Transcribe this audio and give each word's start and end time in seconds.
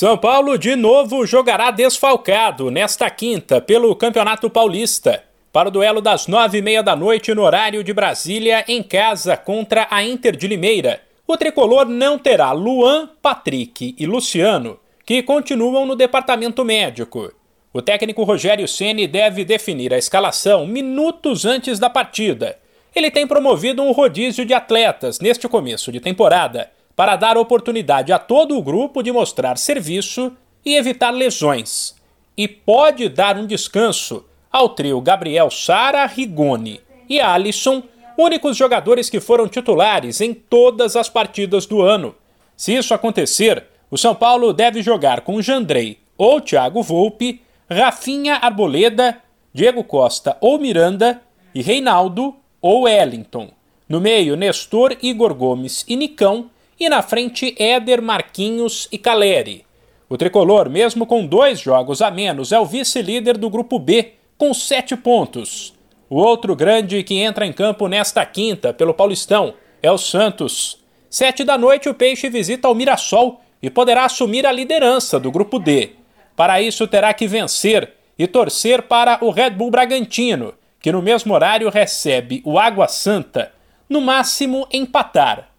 São 0.00 0.16
Paulo 0.16 0.56
de 0.56 0.76
novo 0.76 1.26
jogará 1.26 1.70
desfalcado 1.70 2.70
nesta 2.70 3.10
quinta 3.10 3.60
pelo 3.60 3.94
Campeonato 3.94 4.48
Paulista. 4.48 5.22
Para 5.52 5.68
o 5.68 5.70
duelo 5.70 6.00
das 6.00 6.26
nove 6.26 6.56
e 6.56 6.62
meia 6.62 6.82
da 6.82 6.96
noite 6.96 7.34
no 7.34 7.42
horário 7.42 7.84
de 7.84 7.92
Brasília, 7.92 8.64
em 8.66 8.82
casa 8.82 9.36
contra 9.36 9.86
a 9.90 10.02
Inter 10.02 10.34
de 10.34 10.48
Limeira. 10.48 11.02
O 11.26 11.36
tricolor 11.36 11.84
não 11.84 12.18
terá 12.18 12.50
Luan, 12.52 13.10
Patrick 13.20 13.94
e 13.98 14.06
Luciano, 14.06 14.80
que 15.04 15.22
continuam 15.22 15.84
no 15.84 15.94
departamento 15.94 16.64
médico. 16.64 17.30
O 17.70 17.82
técnico 17.82 18.24
Rogério 18.24 18.66
Ceni 18.66 19.06
deve 19.06 19.44
definir 19.44 19.92
a 19.92 19.98
escalação 19.98 20.66
minutos 20.66 21.44
antes 21.44 21.78
da 21.78 21.90
partida. 21.90 22.58
Ele 22.96 23.10
tem 23.10 23.26
promovido 23.26 23.82
um 23.82 23.92
rodízio 23.92 24.46
de 24.46 24.54
atletas 24.54 25.20
neste 25.20 25.46
começo 25.46 25.92
de 25.92 26.00
temporada 26.00 26.70
para 27.00 27.16
dar 27.16 27.38
oportunidade 27.38 28.12
a 28.12 28.18
todo 28.18 28.58
o 28.58 28.62
grupo 28.62 29.02
de 29.02 29.10
mostrar 29.10 29.56
serviço 29.56 30.36
e 30.62 30.76
evitar 30.76 31.10
lesões. 31.10 31.94
E 32.36 32.46
pode 32.46 33.08
dar 33.08 33.38
um 33.38 33.46
descanso 33.46 34.22
ao 34.52 34.68
trio 34.68 35.00
Gabriel 35.00 35.50
Sara, 35.50 36.04
Rigoni 36.04 36.78
e 37.08 37.18
Alisson, 37.18 37.82
únicos 38.18 38.54
jogadores 38.54 39.08
que 39.08 39.18
foram 39.18 39.48
titulares 39.48 40.20
em 40.20 40.34
todas 40.34 40.94
as 40.94 41.08
partidas 41.08 41.64
do 41.64 41.80
ano. 41.80 42.14
Se 42.54 42.74
isso 42.74 42.92
acontecer, 42.92 43.64
o 43.90 43.96
São 43.96 44.14
Paulo 44.14 44.52
deve 44.52 44.82
jogar 44.82 45.22
com 45.22 45.40
Jandrei 45.40 46.00
ou 46.18 46.38
Thiago 46.38 46.82
Volpe, 46.82 47.40
Rafinha 47.70 48.34
Arboleda, 48.34 49.16
Diego 49.54 49.82
Costa 49.82 50.36
ou 50.38 50.58
Miranda 50.58 51.22
e 51.54 51.62
Reinaldo 51.62 52.36
ou 52.60 52.82
Wellington. 52.82 53.48
No 53.88 54.02
meio, 54.02 54.36
Nestor, 54.36 54.98
Igor 55.00 55.32
Gomes 55.32 55.82
e 55.88 55.96
Nicão 55.96 56.50
e 56.80 56.88
na 56.88 57.02
frente 57.02 57.54
Éder, 57.58 58.00
Marquinhos 58.00 58.88
e 58.90 58.96
Caleri. 58.96 59.66
O 60.08 60.16
tricolor, 60.16 60.70
mesmo 60.70 61.06
com 61.06 61.26
dois 61.26 61.60
jogos 61.60 62.00
a 62.00 62.10
menos, 62.10 62.50
é 62.50 62.58
o 62.58 62.64
vice-líder 62.64 63.36
do 63.36 63.50
grupo 63.50 63.78
B, 63.78 64.14
com 64.38 64.54
sete 64.54 64.96
pontos. 64.96 65.74
O 66.08 66.16
outro 66.16 66.56
grande 66.56 67.04
que 67.04 67.18
entra 67.18 67.46
em 67.46 67.52
campo 67.52 67.86
nesta 67.86 68.24
quinta 68.24 68.72
pelo 68.72 68.94
Paulistão 68.94 69.54
é 69.82 69.92
o 69.92 69.98
Santos. 69.98 70.78
Sete 71.10 71.44
da 71.44 71.58
noite, 71.58 71.88
o 71.88 71.94
Peixe 71.94 72.30
visita 72.30 72.68
o 72.68 72.74
Mirassol 72.74 73.40
e 73.62 73.68
poderá 73.68 74.06
assumir 74.06 74.46
a 74.46 74.52
liderança 74.52 75.20
do 75.20 75.30
grupo 75.30 75.58
D. 75.58 75.90
Para 76.34 76.62
isso, 76.62 76.86
terá 76.88 77.12
que 77.12 77.28
vencer 77.28 77.92
e 78.18 78.26
torcer 78.26 78.82
para 78.82 79.22
o 79.22 79.30
Red 79.30 79.50
Bull 79.50 79.70
Bragantino, 79.70 80.54
que 80.80 80.90
no 80.90 81.02
mesmo 81.02 81.34
horário 81.34 81.68
recebe 81.68 82.40
o 82.44 82.58
Água 82.58 82.88
Santa, 82.88 83.52
no 83.88 84.00
máximo 84.00 84.66
empatar. 84.72 85.49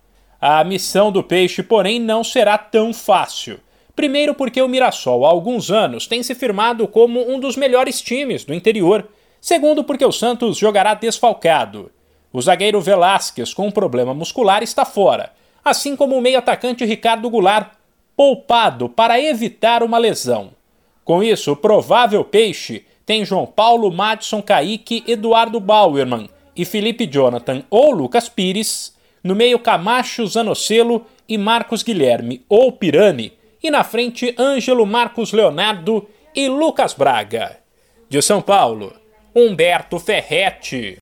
A 0.41 0.63
missão 0.63 1.11
do 1.11 1.21
Peixe, 1.21 1.61
porém, 1.61 1.99
não 1.99 2.23
será 2.23 2.57
tão 2.57 2.91
fácil. 2.91 3.59
Primeiro, 3.95 4.33
porque 4.33 4.59
o 4.59 4.67
Mirassol, 4.67 5.23
há 5.23 5.29
alguns 5.29 5.69
anos, 5.69 6.07
tem 6.07 6.23
se 6.23 6.33
firmado 6.33 6.87
como 6.87 7.31
um 7.31 7.39
dos 7.39 7.55
melhores 7.55 8.01
times 8.01 8.43
do 8.43 8.51
interior. 8.51 9.07
Segundo, 9.39 9.83
porque 9.83 10.03
o 10.03 10.11
Santos 10.11 10.57
jogará 10.57 10.95
desfalcado. 10.95 11.91
O 12.33 12.41
zagueiro 12.41 12.81
Velasquez, 12.81 13.53
com 13.53 13.67
um 13.67 13.71
problema 13.71 14.15
muscular, 14.15 14.63
está 14.63 14.83
fora, 14.83 15.31
assim 15.63 15.95
como 15.95 16.17
o 16.17 16.21
meio-atacante 16.21 16.83
Ricardo 16.85 17.29
Goulart, 17.29 17.73
poupado 18.15 18.89
para 18.89 19.21
evitar 19.21 19.83
uma 19.83 19.99
lesão. 19.99 20.53
Com 21.05 21.21
isso, 21.21 21.51
o 21.51 21.55
provável 21.55 22.23
Peixe 22.23 22.83
tem 23.05 23.23
João 23.23 23.45
Paulo, 23.45 23.91
Madison 23.91 24.41
Kaique, 24.41 25.03
Eduardo 25.05 25.59
Bauerman 25.59 26.27
e 26.55 26.65
Felipe 26.65 27.05
Jonathan 27.05 27.61
ou 27.69 27.91
Lucas 27.91 28.27
Pires 28.27 28.99
no 29.23 29.35
meio 29.35 29.59
Camacho 29.59 30.25
Zanocelo 30.25 31.05
e 31.27 31.37
Marcos 31.37 31.83
Guilherme 31.83 32.43
ou 32.49 32.71
Pirani, 32.71 33.33
e 33.63 33.69
na 33.69 33.83
frente 33.83 34.33
Ângelo 34.39 34.85
Marcos 34.85 35.31
Leonardo 35.31 36.07
e 36.35 36.47
Lucas 36.47 36.93
Braga. 36.93 37.59
De 38.09 38.21
São 38.21 38.41
Paulo, 38.41 38.93
Humberto 39.35 39.99
Ferretti. 39.99 40.89